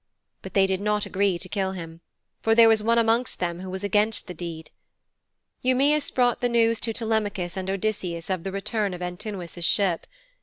But 0.41 0.55
they 0.55 0.65
did 0.65 0.81
not 0.81 1.05
agree 1.05 1.37
to 1.37 1.47
kill 1.47 1.73
him 1.73 1.91
then, 1.91 1.99
for 2.41 2.55
there 2.55 2.67
was 2.67 2.81
one 2.81 2.97
amongst 2.97 3.37
them 3.37 3.59
who 3.59 3.69
was 3.69 3.83
against 3.83 4.25
the 4.25 4.33
deed. 4.33 4.71
Eumæus 5.63 6.11
brought 6.11 6.41
the 6.41 6.49
news 6.49 6.79
to 6.79 6.91
Telemachus 6.91 7.55
and 7.55 7.69
Odysseus 7.69 8.31
of 8.31 8.43
the 8.43 8.51
return 8.51 8.95
of 8.95 9.03
Antinous' 9.03 9.63
ship. 9.63 10.07